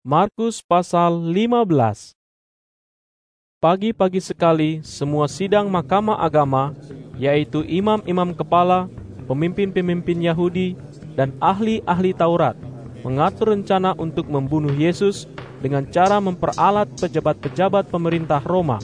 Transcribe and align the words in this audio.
Markus 0.00 0.64
pasal 0.64 1.28
15 1.28 2.16
Pagi-pagi 3.60 4.16
sekali 4.24 4.80
semua 4.80 5.28
sidang 5.28 5.68
mahkamah 5.68 6.24
agama, 6.24 6.72
yaitu 7.20 7.60
imam-imam 7.68 8.32
kepala, 8.32 8.88
pemimpin-pemimpin 9.28 10.24
Yahudi, 10.24 10.72
dan 11.20 11.36
ahli-ahli 11.36 12.16
Taurat, 12.16 12.56
mengatur 13.04 13.52
rencana 13.52 13.92
untuk 14.00 14.24
membunuh 14.24 14.72
Yesus 14.72 15.28
dengan 15.60 15.84
cara 15.84 16.16
memperalat 16.16 16.88
pejabat-pejabat 16.96 17.92
pemerintah 17.92 18.40
Roma. 18.40 18.80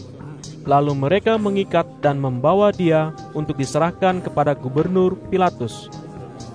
Lalu 0.68 0.92
mereka 0.92 1.40
mengikat 1.40 1.88
dan 2.04 2.20
membawa 2.20 2.68
dia 2.76 3.16
untuk 3.32 3.56
diserahkan 3.56 4.20
kepada 4.20 4.52
gubernur 4.52 5.16
Pilatus. 5.32 5.88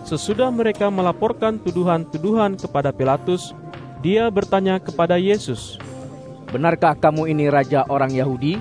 Sesudah 0.06 0.54
mereka 0.54 0.94
melaporkan 0.94 1.58
tuduhan-tuduhan 1.58 2.62
kepada 2.62 2.94
Pilatus, 2.94 3.58
dia 4.02 4.26
bertanya 4.34 4.82
kepada 4.82 5.22
Yesus, 5.22 5.78
Benarkah 6.52 6.98
kamu 6.98 7.32
ini 7.32 7.48
raja 7.48 7.88
orang 7.88 8.12
Yahudi? 8.12 8.60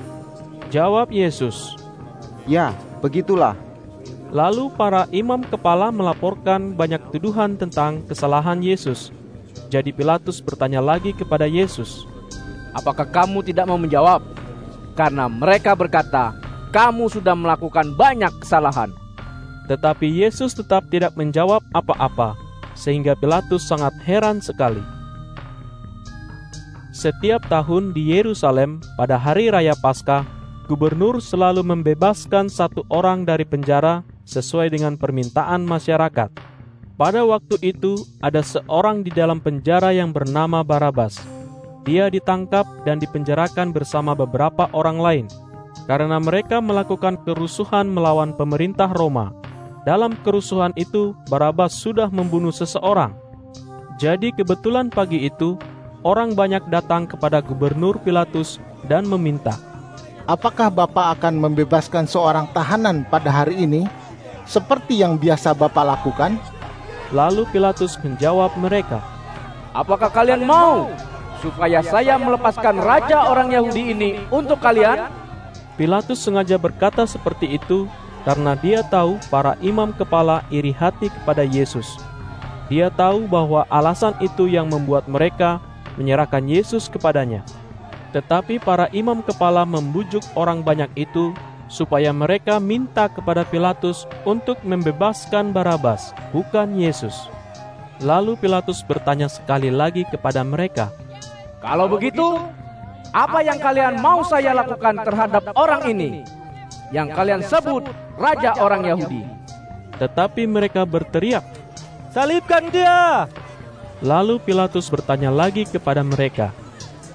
Jawab 0.71 1.11
Yesus, 1.11 1.75
Ya, 2.47 2.77
begitulah. 3.01 3.57
Lalu 4.31 4.71
para 4.79 5.11
imam 5.11 5.43
kepala 5.43 5.91
melaporkan 5.91 6.79
banyak 6.79 7.03
tuduhan 7.11 7.59
tentang 7.59 8.07
kesalahan 8.07 8.63
Yesus. 8.63 9.11
Jadi 9.73 9.91
Pilatus 9.91 10.39
bertanya 10.39 10.79
lagi 10.79 11.11
kepada 11.11 11.51
Yesus, 11.51 12.07
Apakah 12.71 13.09
kamu 13.11 13.43
tidak 13.43 13.67
mau 13.67 13.81
menjawab? 13.81 14.23
Karena 14.95 15.27
mereka 15.27 15.75
berkata, 15.75 16.39
kamu 16.71 17.11
sudah 17.11 17.35
melakukan 17.35 17.97
banyak 17.99 18.31
kesalahan. 18.39 18.95
tetapi 19.71 20.27
Yesus 20.27 20.51
tetap 20.51 20.83
tidak 20.91 21.15
menjawab 21.15 21.63
apa-apa, 21.71 22.35
sehingga 22.75 23.15
Pilatus 23.15 23.71
sangat 23.71 23.95
heran 24.03 24.43
sekali. 24.43 24.83
Setiap 27.01 27.49
tahun 27.49 27.97
di 27.97 28.13
Yerusalem 28.13 28.85
pada 29.01 29.17
hari 29.17 29.49
raya 29.49 29.73
Paskah, 29.73 30.21
gubernur 30.69 31.17
selalu 31.25 31.65
membebaskan 31.65 32.53
satu 32.53 32.85
orang 32.93 33.25
dari 33.25 33.49
penjara 33.49 34.05
sesuai 34.29 34.69
dengan 34.69 35.01
permintaan 35.01 35.65
masyarakat. 35.65 36.29
Pada 37.01 37.25
waktu 37.25 37.57
itu, 37.65 38.05
ada 38.21 38.45
seorang 38.45 39.01
di 39.01 39.09
dalam 39.09 39.41
penjara 39.41 39.97
yang 39.97 40.13
bernama 40.13 40.61
Barabas. 40.61 41.17
Dia 41.89 42.13
ditangkap 42.13 42.69
dan 42.85 43.01
dipenjarakan 43.01 43.73
bersama 43.73 44.13
beberapa 44.13 44.69
orang 44.77 45.01
lain 45.01 45.27
karena 45.89 46.21
mereka 46.21 46.61
melakukan 46.61 47.17
kerusuhan 47.25 47.89
melawan 47.89 48.37
pemerintah 48.37 48.93
Roma. 48.93 49.33
Dalam 49.89 50.21
kerusuhan 50.21 50.77
itu, 50.77 51.17
Barabas 51.33 51.81
sudah 51.81 52.13
membunuh 52.13 52.53
seseorang. 52.53 53.17
Jadi, 53.97 54.37
kebetulan 54.37 54.93
pagi 54.93 55.25
itu 55.25 55.57
orang 56.01 56.33
banyak 56.33 56.65
datang 56.73 57.05
kepada 57.05 57.45
Gubernur 57.45 58.01
Pilatus 58.01 58.61
dan 58.89 59.05
meminta, 59.09 59.57
Apakah 60.29 60.71
Bapak 60.71 61.19
akan 61.19 61.43
membebaskan 61.43 62.07
seorang 62.07 62.47
tahanan 62.55 63.03
pada 63.09 63.35
hari 63.35 63.67
ini 63.67 63.91
seperti 64.47 65.03
yang 65.03 65.19
biasa 65.19 65.57
Bapak 65.59 65.83
lakukan? 65.83 66.39
Lalu 67.11 67.51
Pilatus 67.51 67.99
menjawab 67.99 68.55
mereka, 68.55 69.03
Apakah 69.75 70.11
kalian 70.11 70.47
mau 70.47 70.87
supaya 71.43 71.83
saya 71.83 72.15
melepaskan 72.21 72.79
raja 72.79 73.27
orang 73.27 73.51
Yahudi 73.51 73.91
ini 73.91 74.11
untuk 74.31 74.63
kalian? 74.63 75.11
Pilatus 75.75 76.21
sengaja 76.23 76.61
berkata 76.61 77.09
seperti 77.09 77.57
itu 77.59 77.89
karena 78.23 78.53
dia 78.55 78.85
tahu 78.85 79.17
para 79.33 79.57
imam 79.65 79.91
kepala 79.97 80.45
iri 80.53 80.71
hati 80.71 81.09
kepada 81.09 81.43
Yesus. 81.43 81.99
Dia 82.71 82.87
tahu 82.93 83.27
bahwa 83.27 83.67
alasan 83.67 84.15
itu 84.23 84.47
yang 84.47 84.71
membuat 84.71 85.11
mereka 85.11 85.59
menyerahkan 86.01 86.49
Yesus 86.49 86.89
kepadanya. 86.89 87.45
Tetapi 88.17 88.57
para 88.57 88.89
imam 88.97 89.21
kepala 89.21 89.69
membujuk 89.69 90.25
orang 90.33 90.65
banyak 90.65 90.89
itu 90.97 91.37
supaya 91.71 92.11
mereka 92.11 92.59
minta 92.59 93.07
kepada 93.07 93.47
Pilatus 93.47 94.09
untuk 94.27 94.59
membebaskan 94.67 95.55
Barabas, 95.55 96.11
bukan 96.35 96.75
Yesus. 96.75 97.31
Lalu 98.03 98.35
Pilatus 98.41 98.81
bertanya 98.83 99.29
sekali 99.29 99.69
lagi 99.69 100.03
kepada 100.09 100.41
mereka, 100.43 100.89
Kalau 101.61 101.87
begitu, 101.87 102.41
apa 103.13 103.45
yang 103.45 103.61
kalian 103.61 104.01
mau 104.01 104.25
saya 104.25 104.57
lakukan 104.57 105.05
terhadap 105.05 105.53
orang 105.55 105.85
ini? 105.87 106.25
Yang 106.91 107.09
kalian 107.15 107.41
sebut 107.47 107.87
raja 108.19 108.59
orang 108.59 108.83
Yahudi. 108.83 109.23
tetapi 110.01 110.49
mereka 110.49 110.83
berteriak, 110.89 111.45
Salibkan 112.11 112.73
dia! 112.75 113.29
Lalu 114.01 114.41
Pilatus 114.41 114.89
bertanya 114.89 115.29
lagi 115.29 115.69
kepada 115.69 116.01
mereka, 116.01 116.57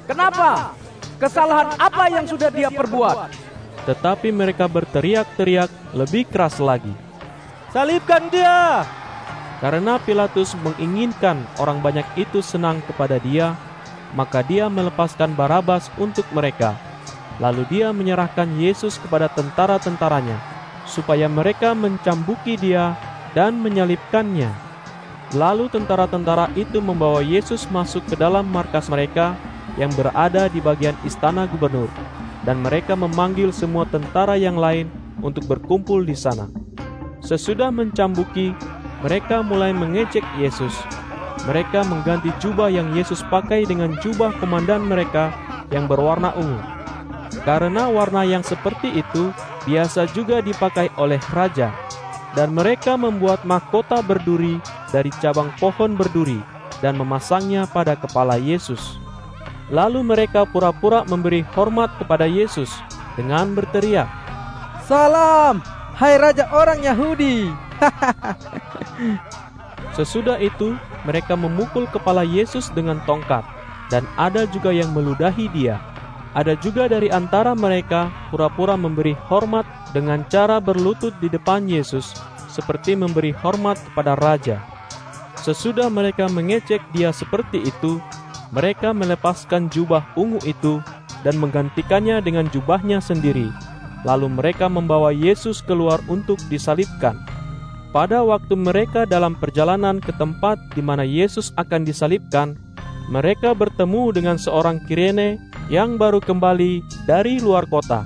Kenapa? 0.05 0.77
Kesalahan 1.17 1.73
apa 1.81 2.13
yang 2.13 2.29
sudah 2.29 2.53
dia 2.53 2.69
perbuat? 2.69 3.45
tetapi 3.85 4.33
mereka 4.33 4.65
berteriak-teriak 4.65 5.69
lebih 5.93 6.25
keras 6.25 6.57
lagi. 6.57 6.91
Salibkan 7.69 8.27
dia! 8.33 8.83
Karena 9.61 10.01
Pilatus 10.01 10.57
menginginkan 10.59 11.39
orang 11.61 11.79
banyak 11.79 12.03
itu 12.19 12.43
senang 12.43 12.83
kepada 12.83 13.21
dia, 13.21 13.55
maka 14.17 14.43
dia 14.43 14.67
melepaskan 14.67 15.31
Barabas 15.37 15.87
untuk 15.95 16.27
mereka. 16.35 16.75
Lalu 17.39 17.63
dia 17.71 17.93
menyerahkan 17.95 18.51
Yesus 18.59 18.99
kepada 18.99 19.31
tentara-tentaranya, 19.31 20.39
supaya 20.83 21.31
mereka 21.31 21.71
mencambuki 21.71 22.59
dia 22.59 22.95
dan 23.31 23.55
menyalibkannya. 23.59 24.64
Lalu 25.33 25.73
tentara-tentara 25.73 26.53
itu 26.53 26.77
membawa 26.77 27.25
Yesus 27.25 27.65
masuk 27.73 28.05
ke 28.05 28.13
dalam 28.13 28.45
markas 28.45 28.85
mereka 28.91 29.33
yang 29.81 29.89
berada 29.97 30.45
di 30.45 30.61
bagian 30.61 30.93
istana 31.01 31.49
gubernur, 31.49 31.89
dan 32.45 32.61
mereka 32.61 32.93
memanggil 32.93 33.49
semua 33.49 33.89
tentara 33.89 34.37
yang 34.37 34.55
lain 34.55 34.87
untuk 35.25 35.49
berkumpul 35.49 36.05
di 36.05 36.13
sana. 36.13 36.45
Sesudah 37.25 37.73
mencambuki, 37.73 38.53
mereka 39.01 39.41
mulai 39.41 39.73
mengejek 39.73 40.23
Yesus. 40.37 40.77
Mereka 41.49 41.85
mengganti 41.89 42.29
jubah 42.37 42.69
yang 42.69 42.93
Yesus 42.93 43.25
pakai 43.29 43.65
dengan 43.65 43.97
jubah 44.01 44.33
komandan 44.37 44.85
mereka 44.85 45.33
yang 45.73 45.89
berwarna 45.89 46.33
ungu. 46.37 46.61
Karena 47.45 47.89
warna 47.89 48.25
yang 48.25 48.41
seperti 48.41 49.01
itu 49.01 49.29
biasa 49.65 50.09
juga 50.13 50.41
dipakai 50.41 50.89
oleh 50.97 51.21
raja. 51.33 51.73
Dan 52.33 52.51
mereka 52.51 52.97
membuat 52.99 53.45
mahkota 53.47 54.01
berduri 54.03 54.57
dari 54.95 55.11
cabang 55.19 55.51
pohon 55.59 55.99
berduri 55.99 56.39
dan 56.79 56.95
memasangnya 56.95 57.67
pada 57.67 57.99
kepala 57.99 58.39
Yesus. 58.39 58.95
Lalu 59.67 60.07
mereka 60.07 60.47
pura-pura 60.47 61.03
memberi 61.03 61.43
hormat 61.51 61.91
kepada 61.99 62.23
Yesus 62.23 62.71
dengan 63.19 63.51
berteriak, 63.51 64.07
Salam, 64.87 65.59
hai 65.99 66.15
raja 66.15 66.47
orang 66.55 66.79
Yahudi. 66.79 67.51
Sesudah 69.97 70.37
itu, 70.39 70.77
mereka 71.03 71.33
memukul 71.33 71.89
kepala 71.89 72.21
Yesus 72.21 72.69
dengan 72.71 73.01
tongkat, 73.09 73.43
dan 73.89 74.05
ada 74.15 74.45
juga 74.45 74.69
yang 74.69 74.93
meludahi 74.93 75.49
dia. 75.49 75.81
Ada 76.35 76.59
juga 76.59 76.91
dari 76.91 77.09
antara 77.09 77.55
mereka 77.55 78.11
pura-pura 78.29 78.75
memberi 78.75 79.15
hormat 79.31 79.65
dengan 79.95 80.21
cara 80.27 80.59
berlutut 80.59 81.15
di 81.23 81.31
depan 81.31 81.65
Yesus, 81.65 82.11
seperti 82.51 82.93
memberi 82.93 83.31
hormat 83.31 83.79
kepada 83.89 84.19
raja. 84.19 84.74
Sesudah 85.45 85.93
mereka 85.93 86.25
mengecek 86.25 86.81
dia 86.89 87.13
seperti 87.13 87.61
itu, 87.69 88.01
mereka 88.49 88.97
melepaskan 88.97 89.69
jubah 89.69 90.01
ungu 90.17 90.41
itu 90.41 90.81
dan 91.21 91.37
menggantikannya 91.37 92.17
dengan 92.25 92.49
jubahnya 92.49 92.97
sendiri. 92.97 93.53
Lalu 94.09 94.41
mereka 94.41 94.65
membawa 94.65 95.13
Yesus 95.13 95.61
keluar 95.61 96.01
untuk 96.09 96.41
disalibkan. 96.49 97.21
Pada 97.93 98.25
waktu 98.25 98.57
mereka 98.57 99.05
dalam 99.05 99.37
perjalanan 99.37 100.01
ke 100.01 100.09
tempat 100.17 100.57
di 100.73 100.81
mana 100.81 101.05
Yesus 101.05 101.53
akan 101.61 101.85
disalibkan, 101.85 102.57
mereka 103.13 103.53
bertemu 103.53 104.17
dengan 104.17 104.41
seorang 104.41 104.81
Kirene 104.89 105.37
yang 105.69 106.01
baru 106.01 106.25
kembali 106.25 106.81
dari 107.05 107.37
luar 107.37 107.69
kota. 107.69 108.01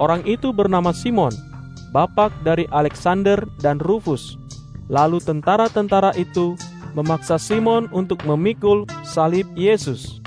Orang 0.00 0.24
itu 0.24 0.48
bernama 0.48 0.96
Simon, 0.96 1.36
bapak 1.92 2.32
dari 2.40 2.64
Alexander 2.72 3.36
dan 3.60 3.76
Rufus. 3.84 4.40
Lalu 4.92 5.20
tentara-tentara 5.20 6.12
itu 6.16 6.58
memaksa 6.92 7.40
Simon 7.40 7.88
untuk 7.90 8.22
memikul 8.28 8.84
salib 9.02 9.48
Yesus. 9.56 10.20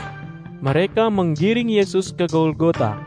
Mereka 0.60 1.14
menggiring 1.14 1.70
Yesus 1.70 2.10
ke 2.10 2.26
Golgota. 2.26 2.98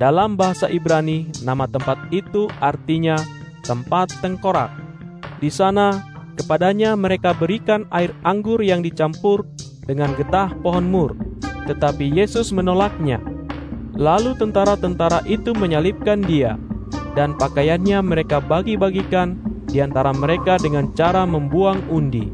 Dalam 0.00 0.38
bahasa 0.38 0.70
Ibrani, 0.70 1.28
nama 1.44 1.68
tempat 1.68 1.98
itu 2.14 2.48
artinya 2.62 3.18
tempat 3.66 4.08
tengkorak. 4.22 4.72
Di 5.42 5.50
sana, 5.52 6.00
kepadanya 6.38 6.94
mereka 6.94 7.34
berikan 7.34 7.84
air 7.90 8.14
anggur 8.24 8.62
yang 8.62 8.80
dicampur 8.80 9.44
dengan 9.84 10.14
getah 10.16 10.54
pohon 10.62 10.86
mur, 10.88 11.12
tetapi 11.66 12.08
Yesus 12.08 12.54
menolaknya. 12.54 13.20
Lalu 13.98 14.38
tentara-tentara 14.38 15.26
itu 15.26 15.50
menyalibkan 15.52 16.22
dia, 16.22 16.54
dan 17.18 17.34
pakaiannya 17.34 17.98
mereka 18.00 18.38
bagi-bagikan 18.38 19.47
di 19.68 19.84
antara 19.84 20.10
mereka 20.16 20.56
dengan 20.56 20.90
cara 20.96 21.28
membuang 21.28 21.84
undi. 21.92 22.32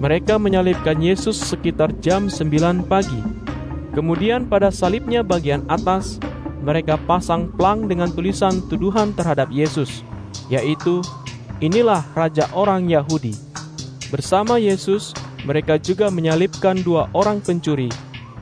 Mereka 0.00 0.40
menyalibkan 0.40 1.00
Yesus 1.00 1.36
sekitar 1.36 1.92
jam 2.00 2.28
9 2.28 2.88
pagi. 2.88 3.20
Kemudian 3.92 4.48
pada 4.48 4.72
salibnya 4.72 5.20
bagian 5.20 5.66
atas, 5.68 6.16
mereka 6.60 7.00
pasang 7.08 7.52
plang 7.56 7.88
dengan 7.88 8.08
tulisan 8.12 8.64
tuduhan 8.68 9.12
terhadap 9.16 9.48
Yesus, 9.52 10.04
yaitu, 10.48 11.04
Inilah 11.60 12.00
Raja 12.16 12.48
orang 12.56 12.88
Yahudi. 12.88 13.36
Bersama 14.08 14.56
Yesus, 14.56 15.12
mereka 15.44 15.76
juga 15.76 16.08
menyalibkan 16.08 16.80
dua 16.80 17.12
orang 17.12 17.44
pencuri, 17.44 17.92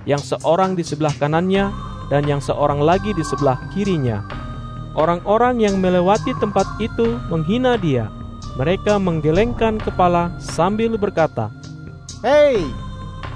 yang 0.06 0.22
seorang 0.22 0.78
di 0.78 0.86
sebelah 0.86 1.10
kanannya 1.18 1.74
dan 2.06 2.22
yang 2.30 2.38
seorang 2.38 2.78
lagi 2.78 3.10
di 3.10 3.26
sebelah 3.26 3.58
kirinya. 3.74 4.37
Orang-orang 4.98 5.62
yang 5.62 5.78
melewati 5.78 6.34
tempat 6.42 6.66
itu 6.82 7.22
menghina 7.30 7.78
dia. 7.78 8.10
Mereka 8.58 8.98
menggelengkan 8.98 9.78
kepala 9.78 10.34
sambil 10.42 10.98
berkata, 10.98 11.54
Hei, 12.26 12.66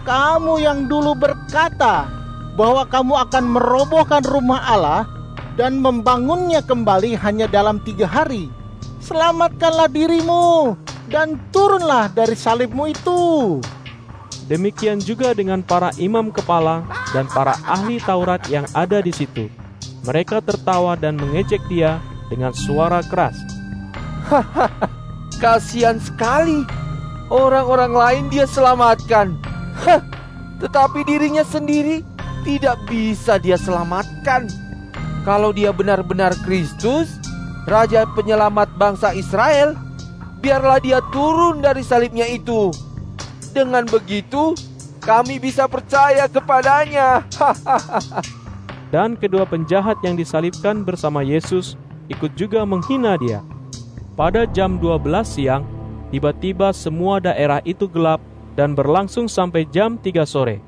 kamu 0.02 0.58
yang 0.58 0.90
dulu 0.90 1.14
berkata 1.14 2.10
bahwa 2.58 2.82
kamu 2.90 3.14
akan 3.14 3.44
merobohkan 3.46 4.26
rumah 4.26 4.58
Allah 4.66 5.06
dan 5.54 5.78
membangunnya 5.78 6.66
kembali 6.66 7.14
hanya 7.14 7.46
dalam 7.46 7.78
tiga 7.86 8.10
hari. 8.10 8.50
Selamatkanlah 8.98 9.86
dirimu 9.86 10.74
dan 11.06 11.38
turunlah 11.54 12.10
dari 12.10 12.34
salibmu 12.34 12.90
itu. 12.90 13.22
Demikian 14.50 14.98
juga 14.98 15.30
dengan 15.30 15.62
para 15.62 15.94
imam 15.94 16.34
kepala 16.34 16.82
dan 17.14 17.30
para 17.30 17.54
ahli 17.62 18.02
Taurat 18.02 18.42
yang 18.50 18.66
ada 18.74 18.98
di 18.98 19.14
situ. 19.14 19.61
Mereka 20.02 20.42
tertawa 20.42 20.98
dan 20.98 21.14
mengejek 21.14 21.62
dia 21.70 22.02
dengan 22.26 22.50
suara 22.50 23.02
keras. 23.06 23.38
Kasihan 25.42 26.02
sekali. 26.02 26.66
Orang-orang 27.32 27.92
lain 27.96 28.24
dia 28.28 28.44
selamatkan. 28.44 29.38
Hah, 29.86 30.04
tetapi 30.60 31.00
dirinya 31.08 31.46
sendiri 31.46 32.04
tidak 32.44 32.76
bisa 32.90 33.40
dia 33.40 33.56
selamatkan. 33.56 34.50
Kalau 35.22 35.54
dia 35.54 35.70
benar-benar 35.70 36.34
Kristus, 36.44 37.08
Raja 37.64 38.04
penyelamat 38.10 38.74
bangsa 38.74 39.14
Israel, 39.14 39.78
biarlah 40.42 40.82
dia 40.82 40.98
turun 41.14 41.62
dari 41.62 41.86
salibnya 41.86 42.26
itu. 42.26 42.74
Dengan 43.54 43.86
begitu, 43.86 44.52
kami 44.98 45.38
bisa 45.38 45.70
percaya 45.70 46.26
kepadanya. 46.26 47.22
Dan 48.92 49.16
kedua 49.16 49.48
penjahat 49.48 50.04
yang 50.04 50.20
disalibkan 50.20 50.84
bersama 50.84 51.24
Yesus 51.24 51.80
ikut 52.12 52.36
juga 52.36 52.60
menghina 52.68 53.16
dia. 53.16 53.40
Pada 54.12 54.44
jam 54.44 54.76
12 54.76 55.08
siang, 55.24 55.64
tiba-tiba 56.12 56.76
semua 56.76 57.16
daerah 57.16 57.64
itu 57.64 57.88
gelap 57.88 58.20
dan 58.52 58.76
berlangsung 58.76 59.32
sampai 59.32 59.64
jam 59.72 59.96
3 59.96 60.28
sore. 60.28 60.60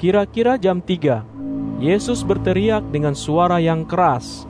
Kira-kira 0.00 0.56
jam 0.56 0.80
3, 0.80 1.20
Yesus 1.84 2.24
berteriak 2.24 2.80
dengan 2.88 3.12
suara 3.12 3.60
yang 3.60 3.84
keras, 3.84 4.48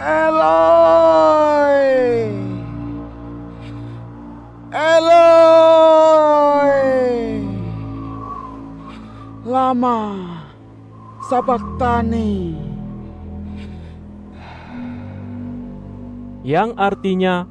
Eloi, 0.00 1.03
lama 9.74 10.30
sabaktani. 11.26 12.54
yang 16.46 16.78
artinya, 16.78 17.42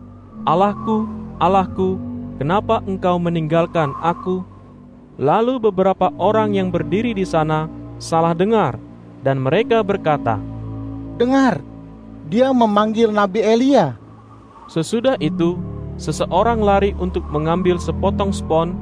Allahku, 0.48 1.04
Allahku, 1.36 2.00
kenapa 2.40 2.80
engkau 2.88 3.20
meninggalkan 3.20 3.92
aku? 4.00 4.40
Lalu 5.20 5.68
beberapa 5.68 6.16
orang 6.16 6.56
yang 6.56 6.72
berdiri 6.72 7.12
di 7.12 7.28
sana 7.28 7.68
salah 8.00 8.32
dengar, 8.32 8.80
dan 9.20 9.44
mereka 9.44 9.84
berkata, 9.84 10.40
Dengar, 11.20 11.60
dia 12.32 12.56
memanggil 12.56 13.12
Nabi 13.12 13.44
Elia. 13.44 14.00
Sesudah 14.72 15.20
itu, 15.20 15.60
seseorang 16.00 16.64
lari 16.64 16.96
untuk 16.96 17.28
mengambil 17.28 17.76
sepotong 17.76 18.32
spon 18.32 18.80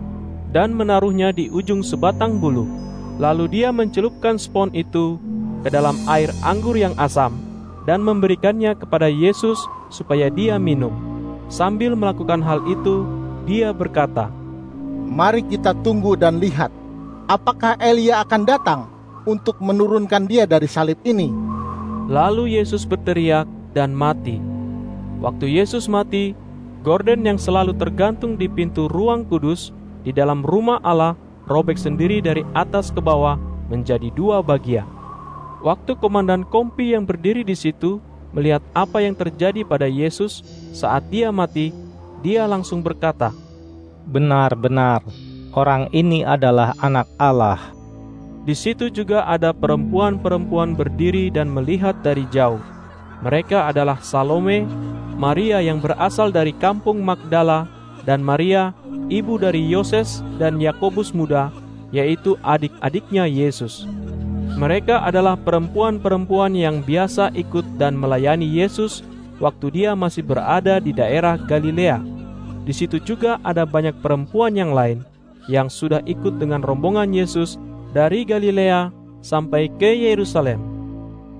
dan 0.54 0.78
menaruhnya 0.78 1.34
di 1.34 1.50
ujung 1.50 1.82
sebatang 1.82 2.38
bulu. 2.38 2.82
Lalu 3.21 3.62
dia 3.62 3.69
mencelupkan 3.69 4.41
spon 4.41 4.73
itu 4.73 5.21
ke 5.62 5.69
dalam 5.69 5.94
air 6.09 6.33
anggur 6.41 6.73
yang 6.73 6.97
asam 6.97 7.38
dan 7.85 8.01
memberikannya 8.01 8.73
kepada 8.73 9.06
Yesus 9.06 9.62
supaya 9.94 10.33
dia 10.33 10.57
minum. 10.57 10.89
Sambil 11.45 11.94
melakukan 11.94 12.41
hal 12.41 12.65
itu, 12.65 13.06
dia 13.45 13.69
berkata, 13.69 14.33
Mari 15.06 15.45
kita 15.45 15.77
tunggu 15.85 16.18
dan 16.18 16.41
lihat, 16.41 16.73
apakah 17.29 17.77
Elia 17.77 18.25
akan 18.25 18.41
datang 18.41 18.81
untuk 19.29 19.62
menurunkan 19.62 20.25
dia 20.25 20.50
dari 20.50 20.65
salib 20.65 20.97
ini. 21.06 21.29
Lalu 22.09 22.57
Yesus 22.57 22.89
berteriak 22.89 23.45
dan 23.77 23.94
mati. 23.94 24.41
Waktu 25.21 25.62
Yesus 25.62 25.85
mati, 25.85 26.33
gorden 26.81 27.21
yang 27.29 27.38
selalu 27.38 27.77
tergantung 27.77 28.33
di 28.33 28.50
pintu 28.50 28.89
ruang 28.89 29.29
kudus 29.29 29.69
di 30.01 30.09
dalam 30.09 30.41
rumah 30.41 30.81
Allah 30.81 31.13
robek 31.50 31.78
sendiri 31.78 32.20
dari 32.20 32.42
atas 32.54 32.90
ke 32.94 33.00
bawah 33.00 33.40
menjadi 33.72 34.12
dua 34.14 34.44
bagian. 34.44 34.86
Waktu 35.62 35.94
komandan 36.02 36.42
kompi 36.50 36.98
yang 36.98 37.06
berdiri 37.06 37.46
di 37.46 37.54
situ 37.54 38.02
melihat 38.34 38.66
apa 38.74 39.04
yang 39.04 39.14
terjadi 39.14 39.62
pada 39.62 39.86
Yesus 39.86 40.42
saat 40.74 41.06
dia 41.14 41.30
mati, 41.30 41.70
dia 42.26 42.50
langsung 42.50 42.82
berkata, 42.82 43.30
Benar-benar, 44.10 45.06
orang 45.54 45.86
ini 45.94 46.26
adalah 46.26 46.74
anak 46.82 47.06
Allah. 47.22 47.62
Di 48.42 48.58
situ 48.58 48.90
juga 48.90 49.22
ada 49.30 49.54
perempuan-perempuan 49.54 50.74
berdiri 50.74 51.30
dan 51.30 51.46
melihat 51.46 51.94
dari 52.02 52.26
jauh. 52.34 52.58
Mereka 53.22 53.70
adalah 53.70 54.02
Salome, 54.02 54.66
Maria 55.14 55.62
yang 55.62 55.78
berasal 55.78 56.34
dari 56.34 56.50
kampung 56.58 57.06
Magdala, 57.06 57.70
dan 58.07 58.24
Maria, 58.25 58.74
ibu 59.09 59.38
dari 59.38 59.62
Yoses 59.62 60.25
dan 60.42 60.57
Yakobus 60.57 61.13
muda, 61.13 61.53
yaitu 61.94 62.39
adik-adiknya 62.42 63.27
Yesus. 63.27 63.86
Mereka 64.57 65.01
adalah 65.07 65.39
perempuan-perempuan 65.39 66.53
yang 66.53 66.83
biasa 66.83 67.31
ikut 67.33 67.65
dan 67.80 67.95
melayani 67.95 68.45
Yesus 68.45 69.01
waktu 69.42 69.74
dia 69.74 69.92
masih 69.98 70.21
berada 70.21 70.77
di 70.77 70.94
daerah 70.94 71.39
Galilea. 71.39 72.03
Di 72.62 72.74
situ 72.75 73.01
juga 73.01 73.42
ada 73.42 73.65
banyak 73.65 73.98
perempuan 74.06 74.54
yang 74.54 74.75
lain 74.75 75.01
yang 75.50 75.68
sudah 75.68 76.06
ikut 76.06 76.38
dengan 76.38 76.62
rombongan 76.62 77.09
Yesus 77.09 77.57
dari 77.92 78.21
Galilea 78.21 78.94
sampai 79.26 79.68
ke 79.81 79.90
Yerusalem. 79.90 80.61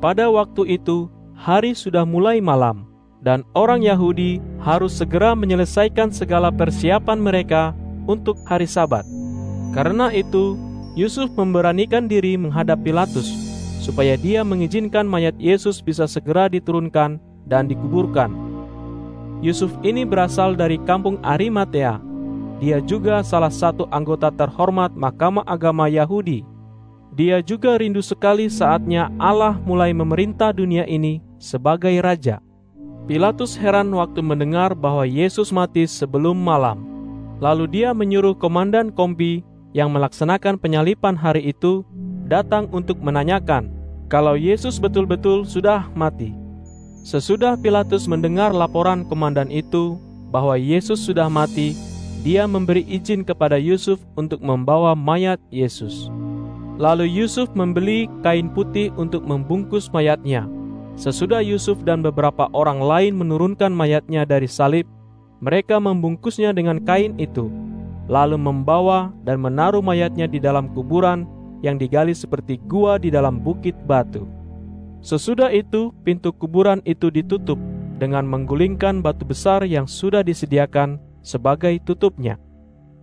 Pada 0.02 0.34
waktu 0.34 0.82
itu, 0.82 1.06
hari 1.38 1.78
sudah 1.78 2.02
mulai 2.02 2.42
malam, 2.42 2.90
dan 3.22 3.46
orang 3.54 3.86
Yahudi 3.86 4.42
harus 4.62 4.98
segera 4.98 5.38
menyelesaikan 5.38 6.10
segala 6.10 6.50
persiapan 6.50 7.22
mereka 7.22 7.72
untuk 8.10 8.38
hari 8.50 8.66
Sabat. 8.66 9.06
Karena 9.72 10.10
itu, 10.12 10.58
Yusuf 10.98 11.32
memberanikan 11.38 12.10
diri 12.10 12.36
menghadap 12.36 12.82
Pilatus, 12.82 13.30
supaya 13.80 14.20
dia 14.20 14.44
mengizinkan 14.44 15.08
mayat 15.08 15.38
Yesus 15.38 15.80
bisa 15.80 16.10
segera 16.10 16.52
diturunkan 16.52 17.22
dan 17.48 17.70
dikuburkan. 17.70 18.34
Yusuf 19.42 19.72
ini 19.82 20.04
berasal 20.04 20.54
dari 20.54 20.78
kampung 20.84 21.18
Arimatea, 21.24 21.98
dia 22.62 22.78
juga 22.78 23.26
salah 23.26 23.50
satu 23.50 23.90
anggota 23.90 24.30
terhormat 24.30 24.94
Mahkamah 24.94 25.42
Agama 25.50 25.90
Yahudi. 25.90 26.46
Dia 27.10 27.42
juga 27.42 27.74
rindu 27.82 28.06
sekali 28.06 28.46
saatnya 28.54 29.10
Allah 29.18 29.58
mulai 29.66 29.98
memerintah 29.98 30.54
dunia 30.54 30.86
ini 30.86 31.26
sebagai 31.42 31.92
raja. 32.06 32.38
Pilatus 33.12 33.60
heran 33.60 33.92
waktu 33.92 34.24
mendengar 34.24 34.72
bahwa 34.72 35.04
Yesus 35.04 35.52
mati 35.52 35.84
sebelum 35.84 36.32
malam. 36.32 36.80
Lalu 37.44 37.68
dia 37.68 37.92
menyuruh 37.92 38.32
komandan 38.40 38.88
kompi 38.88 39.44
yang 39.76 39.92
melaksanakan 39.92 40.56
penyalipan 40.56 41.20
hari 41.20 41.52
itu 41.52 41.84
datang 42.32 42.72
untuk 42.72 43.04
menanyakan 43.04 43.68
kalau 44.08 44.40
Yesus 44.40 44.80
betul-betul 44.80 45.44
sudah 45.44 45.92
mati. 45.92 46.32
Sesudah 47.04 47.60
Pilatus 47.60 48.08
mendengar 48.08 48.56
laporan 48.56 49.04
komandan 49.04 49.52
itu 49.52 50.00
bahwa 50.32 50.56
Yesus 50.56 51.04
sudah 51.04 51.28
mati, 51.28 51.76
dia 52.24 52.48
memberi 52.48 52.88
izin 52.88 53.28
kepada 53.28 53.60
Yusuf 53.60 54.00
untuk 54.16 54.40
membawa 54.40 54.96
mayat 54.96 55.44
Yesus. 55.52 56.08
Lalu 56.80 57.12
Yusuf 57.12 57.52
membeli 57.60 58.08
kain 58.24 58.48
putih 58.56 58.88
untuk 58.96 59.28
membungkus 59.28 59.92
mayatnya. 59.92 60.61
Sesudah 61.02 61.42
Yusuf 61.42 61.82
dan 61.82 62.06
beberapa 62.06 62.46
orang 62.54 62.78
lain 62.78 63.18
menurunkan 63.18 63.74
mayatnya 63.74 64.22
dari 64.22 64.46
salib, 64.46 64.86
mereka 65.42 65.82
membungkusnya 65.82 66.54
dengan 66.54 66.78
kain 66.78 67.18
itu, 67.18 67.50
lalu 68.06 68.38
membawa 68.38 69.10
dan 69.26 69.42
menaruh 69.42 69.82
mayatnya 69.82 70.30
di 70.30 70.38
dalam 70.38 70.70
kuburan 70.78 71.26
yang 71.66 71.82
digali 71.82 72.14
seperti 72.14 72.62
gua 72.70 73.02
di 73.02 73.10
dalam 73.10 73.42
bukit 73.42 73.74
batu. 73.90 74.30
Sesudah 75.02 75.50
itu, 75.50 75.90
pintu 76.06 76.30
kuburan 76.30 76.86
itu 76.86 77.10
ditutup 77.10 77.58
dengan 77.98 78.30
menggulingkan 78.30 79.02
batu 79.02 79.26
besar 79.26 79.66
yang 79.66 79.90
sudah 79.90 80.22
disediakan 80.22 81.02
sebagai 81.26 81.82
tutupnya. 81.82 82.38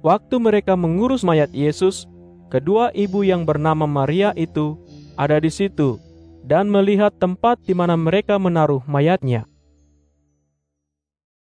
Waktu 0.07 0.38
mereka 0.38 0.78
mengurus 0.78 1.26
mayat 1.26 1.50
Yesus, 1.50 2.07
kedua 2.47 2.95
ibu 2.95 3.26
yang 3.26 3.43
bernama 3.43 3.90
Maria 3.90 4.31
itu 4.38 4.78
ada 5.19 5.43
di 5.43 5.50
situ 5.50 5.99
dan 6.45 6.71
melihat 6.71 7.11
tempat 7.16 7.59
di 7.64 7.75
mana 7.75 7.99
mereka 7.99 8.38
menaruh 8.38 8.85
mayatnya. 8.87 9.49